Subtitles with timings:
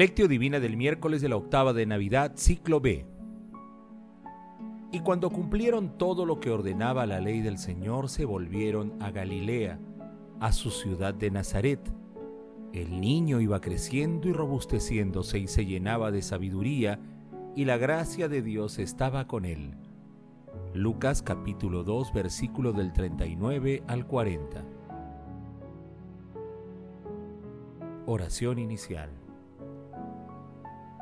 [0.00, 3.04] Lectio Divina del miércoles de la octava de Navidad, ciclo B.
[4.92, 9.78] Y cuando cumplieron todo lo que ordenaba la ley del Señor, se volvieron a Galilea,
[10.40, 11.80] a su ciudad de Nazaret.
[12.72, 16.98] El niño iba creciendo y robusteciéndose y se llenaba de sabiduría,
[17.54, 19.74] y la gracia de Dios estaba con él.
[20.72, 24.64] Lucas capítulo 2 versículo del 39 al 40.
[28.06, 29.10] Oración inicial.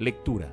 [0.00, 0.50] Lectura.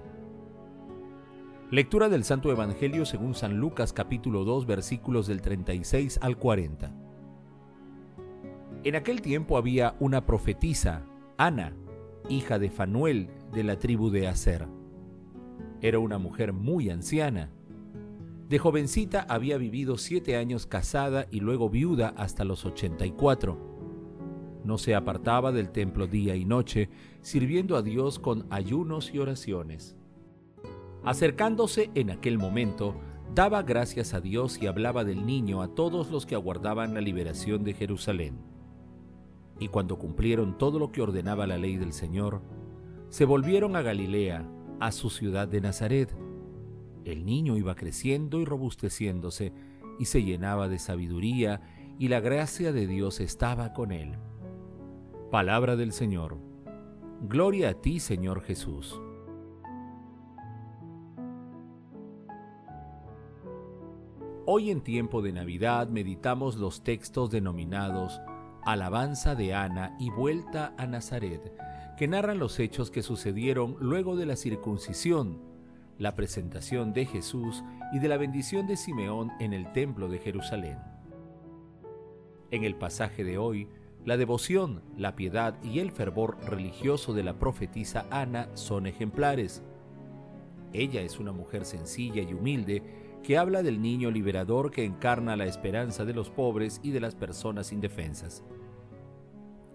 [1.72, 6.92] Lectura del Santo Evangelio según San Lucas capítulo 2 versículos del 36 al 40.
[8.84, 11.06] En aquel tiempo había una profetisa,
[11.38, 11.78] Ana,
[12.28, 14.68] hija de Fanuel de la tribu de Aser.
[15.80, 17.50] Era una mujer muy anciana.
[18.50, 23.77] De jovencita había vivido siete años casada y luego viuda hasta los 84
[24.68, 26.90] no se apartaba del templo día y noche,
[27.22, 29.96] sirviendo a Dios con ayunos y oraciones.
[31.04, 33.00] Acercándose en aquel momento,
[33.34, 37.64] daba gracias a Dios y hablaba del niño a todos los que aguardaban la liberación
[37.64, 38.40] de Jerusalén.
[39.58, 42.42] Y cuando cumplieron todo lo que ordenaba la ley del Señor,
[43.10, 44.46] se volvieron a Galilea,
[44.82, 46.14] a su ciudad de Nazaret.
[47.06, 49.54] El niño iba creciendo y robusteciéndose,
[49.98, 51.62] y se llenaba de sabiduría,
[51.98, 54.18] y la gracia de Dios estaba con él.
[55.32, 56.38] Palabra del Señor.
[57.24, 58.98] Gloria a ti, Señor Jesús.
[64.46, 68.22] Hoy en tiempo de Navidad meditamos los textos denominados
[68.64, 71.54] Alabanza de Ana y Vuelta a Nazaret,
[71.98, 75.42] que narran los hechos que sucedieron luego de la circuncisión,
[75.98, 80.78] la presentación de Jesús y de la bendición de Simeón en el templo de Jerusalén.
[82.50, 83.68] En el pasaje de hoy,
[84.08, 89.62] la devoción, la piedad y el fervor religioso de la profetisa Ana son ejemplares.
[90.72, 92.84] Ella es una mujer sencilla y humilde
[93.22, 97.16] que habla del niño liberador que encarna la esperanza de los pobres y de las
[97.16, 98.46] personas indefensas.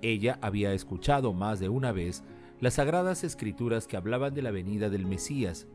[0.00, 2.24] Ella había escuchado más de una vez
[2.58, 5.68] las sagradas escrituras que hablaban de la venida del Mesías,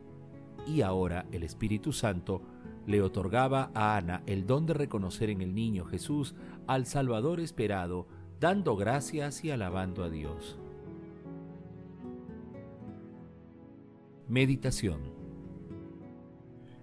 [0.66, 2.42] y ahora el Espíritu Santo
[2.88, 6.34] le otorgaba a Ana el don de reconocer en el niño Jesús
[6.66, 8.08] al Salvador esperado
[8.40, 10.58] dando gracias y alabando a Dios.
[14.28, 15.00] Meditación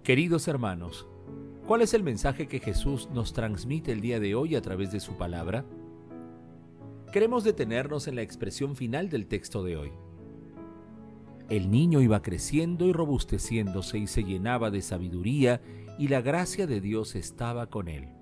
[0.02, 1.06] Queridos hermanos,
[1.66, 5.00] ¿cuál es el mensaje que Jesús nos transmite el día de hoy a través de
[5.00, 5.64] su palabra?
[7.12, 9.92] Queremos detenernos en la expresión final del texto de hoy.
[11.48, 15.60] El niño iba creciendo y robusteciéndose y se llenaba de sabiduría
[15.98, 18.15] y la gracia de Dios estaba con él.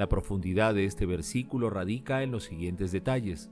[0.00, 3.50] La profundidad de este versículo radica en los siguientes detalles.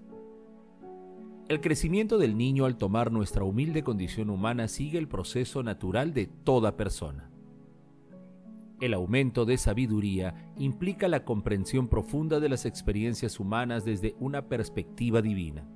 [1.47, 6.27] El crecimiento del niño al tomar nuestra humilde condición humana sigue el proceso natural de
[6.27, 7.31] toda persona.
[8.81, 15.21] El aumento de sabiduría implica la comprensión profunda de las experiencias humanas desde una perspectiva
[15.21, 15.69] divina.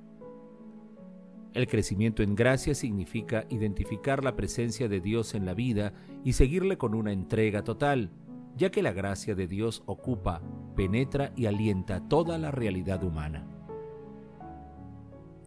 [1.53, 6.79] El crecimiento en gracia significa identificar la presencia de Dios en la vida y seguirle
[6.79, 8.09] con una entrega total,
[8.55, 10.41] ya que la gracia de Dios ocupa,
[10.75, 13.47] penetra y alienta toda la realidad humana.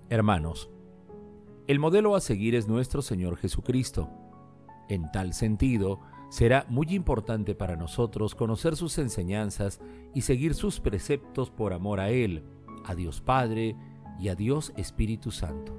[0.08, 0.70] Hermanos,
[1.66, 4.08] el modelo a seguir es nuestro Señor Jesucristo.
[4.88, 9.80] En tal sentido, será muy importante para nosotros conocer sus enseñanzas
[10.14, 12.44] y seguir sus preceptos por amor a Él,
[12.84, 13.76] a Dios Padre
[14.20, 15.76] y a Dios Espíritu Santo.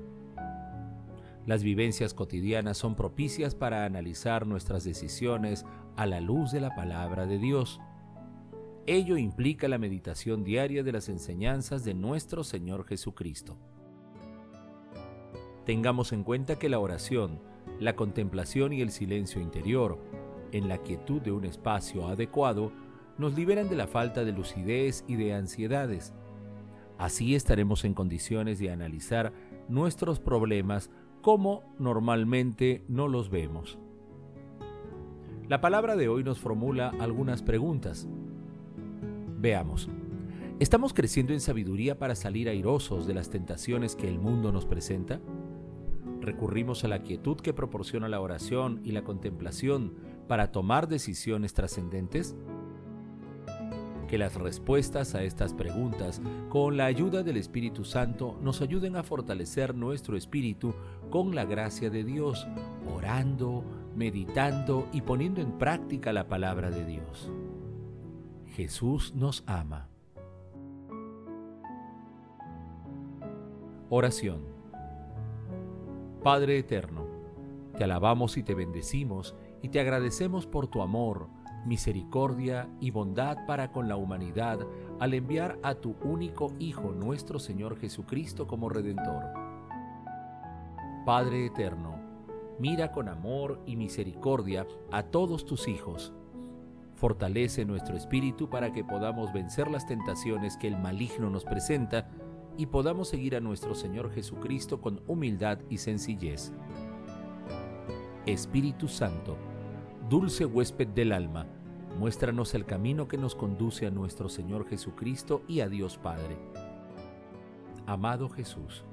[1.45, 5.65] Las vivencias cotidianas son propicias para analizar nuestras decisiones
[5.97, 7.81] a la luz de la palabra de Dios.
[8.85, 13.57] Ello implica la meditación diaria de las enseñanzas de nuestro Señor Jesucristo.
[15.65, 17.41] Tengamos en cuenta que la oración,
[17.79, 19.99] la contemplación y el silencio interior,
[20.51, 22.71] en la quietud de un espacio adecuado,
[23.17, 26.13] nos liberan de la falta de lucidez y de ansiedades.
[26.99, 29.33] Así estaremos en condiciones de analizar
[29.67, 30.91] nuestros problemas
[31.21, 33.79] como normalmente no los vemos.
[35.47, 38.07] La palabra de hoy nos formula algunas preguntas.
[39.39, 39.89] Veamos,
[40.59, 45.21] ¿Estamos creciendo en sabiduría para salir airosos de las tentaciones que el mundo nos presenta?
[46.19, 49.93] ¿Recurrimos a la quietud que proporciona la oración y la contemplación
[50.27, 52.35] para tomar decisiones trascendentes?
[54.07, 59.03] Que las respuestas a estas preguntas, con la ayuda del Espíritu Santo, nos ayuden a
[59.03, 60.73] fortalecer nuestro espíritu
[61.11, 62.47] con la gracia de Dios,
[62.91, 63.63] orando,
[63.97, 67.31] meditando y poniendo en práctica la palabra de Dios.
[68.45, 69.89] Jesús nos ama.
[73.89, 74.41] Oración.
[76.23, 77.07] Padre Eterno,
[77.75, 81.27] te alabamos y te bendecimos y te agradecemos por tu amor,
[81.65, 84.59] misericordia y bondad para con la humanidad
[84.99, 89.23] al enviar a tu único Hijo nuestro Señor Jesucristo como Redentor.
[91.03, 91.96] Padre Eterno,
[92.59, 96.13] mira con amor y misericordia a todos tus hijos.
[96.95, 102.09] Fortalece nuestro espíritu para que podamos vencer las tentaciones que el maligno nos presenta
[102.57, 106.51] y podamos seguir a nuestro Señor Jesucristo con humildad y sencillez.
[108.25, 109.37] Espíritu Santo,
[110.09, 111.45] dulce huésped del alma,
[111.99, 116.37] muéstranos el camino que nos conduce a nuestro Señor Jesucristo y a Dios Padre.
[117.85, 118.83] Amado Jesús,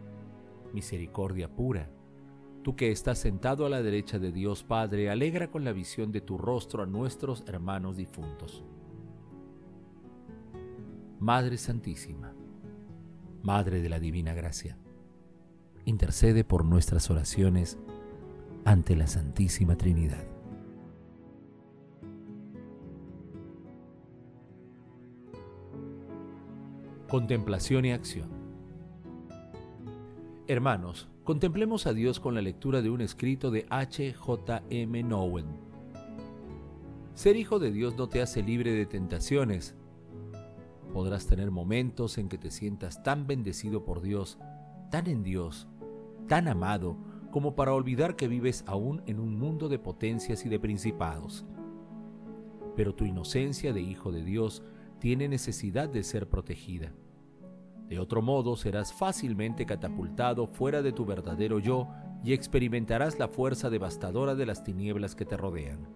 [0.73, 1.89] misericordia pura,
[2.65, 6.23] tú que estás sentado a la derecha de Dios Padre, alegra con la visión de
[6.23, 8.65] tu rostro a nuestros hermanos difuntos.
[11.21, 12.35] Madre Santísima,
[13.43, 14.79] Madre de la Divina Gracia,
[15.85, 17.79] intercede por nuestras oraciones
[18.65, 20.25] ante la Santísima Trinidad.
[27.09, 28.44] Contemplación y acción.
[30.47, 34.13] Hermanos, contemplemos a Dios con la lectura de un escrito de H.
[34.13, 34.63] J.
[34.69, 35.03] M.
[35.03, 35.47] Nowen.
[37.15, 39.75] Ser hijo de Dios no te hace libre de tentaciones,
[40.93, 44.39] podrás tener momentos en que te sientas tan bendecido por Dios,
[44.91, 45.67] tan en Dios,
[46.29, 46.99] tan amado,
[47.31, 51.47] como para olvidar que vives aún en un mundo de potencias y de principados.
[52.77, 54.63] Pero tu inocencia de hijo de Dios
[54.99, 56.93] tiene necesidad de ser protegida.
[57.89, 61.89] De otro modo serás fácilmente catapultado fuera de tu verdadero yo
[62.25, 65.87] y experimentarás la fuerza devastadora de las tinieblas que te rodean.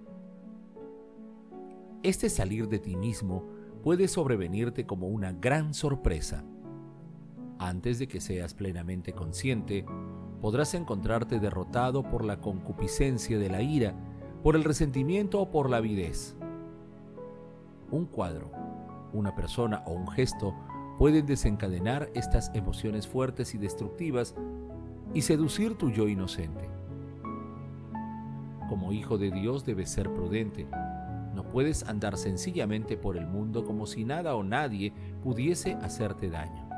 [2.02, 3.48] Este salir de ti mismo
[3.82, 6.44] puede sobrevenirte como una gran sorpresa.
[7.58, 9.84] Antes de que seas plenamente consciente,
[10.40, 13.94] podrás encontrarte derrotado por la concupiscencia de la ira,
[14.42, 16.36] por el resentimiento o por la avidez.
[17.90, 18.52] Un cuadro,
[19.12, 20.54] una persona o un gesto
[20.98, 24.34] pueden desencadenar estas emociones fuertes y destructivas
[25.14, 26.68] y seducir tu yo inocente.
[28.68, 30.66] Como hijo de Dios debes ser prudente,
[31.34, 34.92] no puedes andar sencillamente por el mundo como si nada o nadie
[35.22, 36.68] pudiese hacerte daño.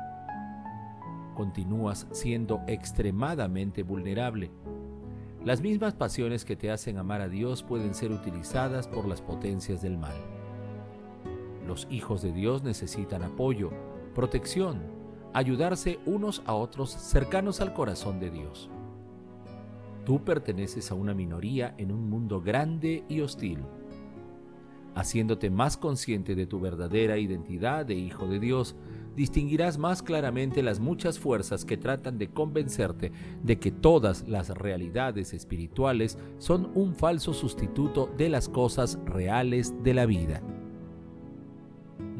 [1.35, 4.51] Continúas siendo extremadamente vulnerable.
[5.43, 9.81] Las mismas pasiones que te hacen amar a Dios pueden ser utilizadas por las potencias
[9.81, 10.15] del mal.
[11.65, 13.71] Los hijos de Dios necesitan apoyo,
[14.13, 14.81] protección,
[15.33, 18.69] ayudarse unos a otros cercanos al corazón de Dios.
[20.05, 23.59] Tú perteneces a una minoría en un mundo grande y hostil
[24.93, 28.75] Haciéndote más consciente de tu verdadera identidad de hijo de Dios,
[29.15, 35.33] distinguirás más claramente las muchas fuerzas que tratan de convencerte de que todas las realidades
[35.33, 40.41] espirituales son un falso sustituto de las cosas reales de la vida.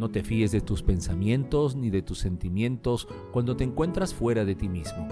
[0.02, 4.56] No te fíes de tus pensamientos ni de tus sentimientos cuando te encuentras fuera de
[4.56, 5.08] ti mismo.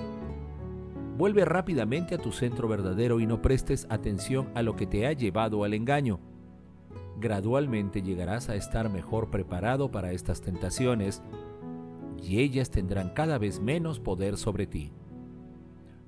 [1.15, 5.13] Vuelve rápidamente a tu centro verdadero y no prestes atención a lo que te ha
[5.13, 6.19] llevado al engaño
[7.19, 11.21] gradualmente llegarás a estar mejor preparado para estas tentaciones
[12.21, 14.91] y ellas tendrán cada vez menos poder sobre ti.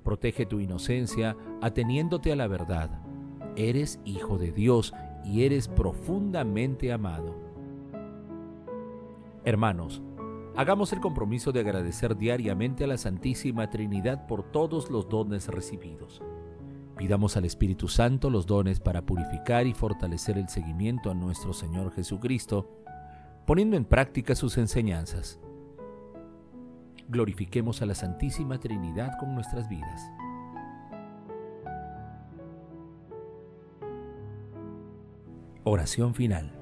[0.02, 3.02] Protege tu inocencia ateniéndote a la verdad.
[3.56, 7.51] Eres hijo de Dios y eres profundamente amado.
[9.44, 10.00] Hermanos,
[10.56, 16.22] hagamos el compromiso de agradecer diariamente a la Santísima Trinidad por todos los dones recibidos.
[16.96, 21.90] Pidamos al Espíritu Santo los dones para purificar y fortalecer el seguimiento a nuestro Señor
[21.92, 22.70] Jesucristo,
[23.44, 25.40] poniendo en práctica sus enseñanzas.
[27.08, 30.00] Glorifiquemos a la Santísima Trinidad con nuestras vidas.
[35.64, 36.61] Oración final.